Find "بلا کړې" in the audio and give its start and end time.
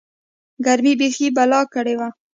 1.35-1.95